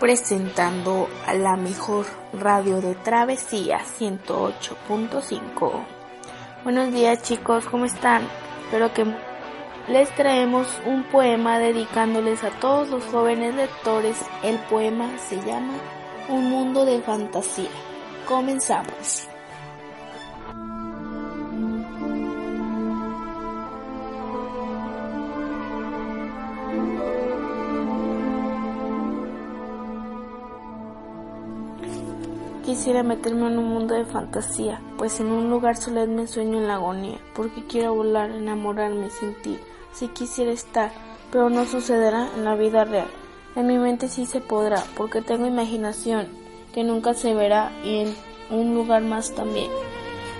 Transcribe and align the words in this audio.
Presentando 0.00 1.08
a 1.26 1.34
la 1.34 1.56
mejor 1.56 2.06
radio 2.32 2.80
de 2.80 2.94
travesía 2.94 3.80
108.5. 3.98 5.72
Buenos 6.62 6.92
días 6.92 7.22
chicos, 7.22 7.64
¿cómo 7.66 7.84
están? 7.84 8.22
Espero 8.64 8.92
que 8.92 9.04
les 9.88 10.08
traemos 10.14 10.66
un 10.86 11.04
poema 11.04 11.58
dedicándoles 11.58 12.42
a 12.42 12.50
todos 12.58 12.88
los 12.88 13.04
jóvenes 13.04 13.54
lectores. 13.54 14.16
El 14.42 14.58
poema 14.70 15.10
se 15.18 15.36
llama 15.42 15.74
Un 16.28 16.48
mundo 16.48 16.84
de 16.84 17.02
fantasía. 17.02 17.70
Comenzamos. 18.26 19.33
Quisiera 32.64 33.02
meterme 33.02 33.48
en 33.48 33.58
un 33.58 33.68
mundo 33.68 33.94
de 33.94 34.06
fantasía, 34.06 34.80
pues 34.96 35.20
en 35.20 35.30
un 35.30 35.50
lugar 35.50 35.76
solemne 35.76 36.26
sueño 36.26 36.56
en 36.56 36.66
la 36.66 36.76
agonía, 36.76 37.18
porque 37.34 37.62
quiero 37.66 37.94
volar, 37.94 38.30
enamorarme, 38.30 39.10
sentir, 39.10 39.60
si 39.92 40.08
quisiera 40.08 40.50
estar, 40.50 40.90
pero 41.30 41.50
no 41.50 41.66
sucederá 41.66 42.30
en 42.34 42.46
la 42.46 42.54
vida 42.54 42.86
real. 42.86 43.08
En 43.54 43.66
mi 43.66 43.76
mente 43.76 44.08
sí 44.08 44.24
se 44.24 44.40
podrá, 44.40 44.82
porque 44.96 45.20
tengo 45.20 45.46
imaginación, 45.46 46.26
que 46.72 46.84
nunca 46.84 47.12
se 47.12 47.34
verá, 47.34 47.70
y 47.84 47.98
en 47.98 48.14
un 48.50 48.74
lugar 48.74 49.02
más 49.02 49.32
también. 49.34 49.70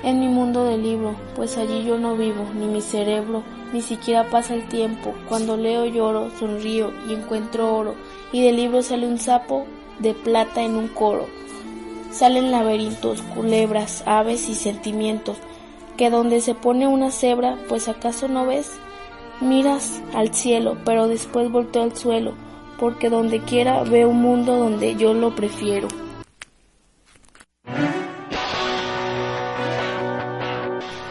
En 0.03 0.19
mi 0.19 0.29
mundo 0.29 0.65
de 0.65 0.79
libro, 0.79 1.17
pues 1.37 1.59
allí 1.59 1.85
yo 1.85 1.99
no 1.99 2.17
vivo, 2.17 2.47
ni 2.55 2.65
mi 2.65 2.81
cerebro, 2.81 3.43
ni 3.75 3.83
siquiera 3.83 4.31
pasa 4.31 4.55
el 4.55 4.67
tiempo. 4.69 5.13
Cuando 5.29 5.59
leo 5.59 5.85
lloro, 5.85 6.31
sonrío 6.39 6.91
y 7.07 7.13
encuentro 7.13 7.77
oro, 7.77 7.95
y 8.33 8.43
del 8.43 8.57
libro 8.57 8.81
sale 8.81 9.07
un 9.07 9.19
sapo 9.19 9.67
de 9.99 10.15
plata 10.15 10.63
en 10.63 10.77
un 10.77 10.89
coro 10.89 11.27
salen 12.15 12.51
laberintos, 12.51 13.21
culebras, 13.35 14.03
aves 14.07 14.49
y 14.49 14.55
sentimientos, 14.55 15.37
que 15.97 16.11
donde 16.11 16.41
se 16.41 16.55
pone 16.55 16.87
una 16.87 17.11
cebra, 17.11 17.59
pues 17.69 17.89
acaso 17.89 18.29
no 18.29 18.47
ves? 18.47 18.71
Miras 19.41 20.01
al 20.15 20.33
cielo, 20.33 20.77
pero 20.85 21.09
después 21.09 21.51
volteo 21.51 21.83
al 21.83 21.97
suelo, 21.97 22.35
porque 22.79 23.11
donde 23.11 23.41
quiera 23.41 23.83
veo 23.83 24.09
un 24.09 24.23
mundo 24.23 24.57
donde 24.57 24.95
yo 24.95 25.13
lo 25.13 25.35
prefiero. 25.35 25.89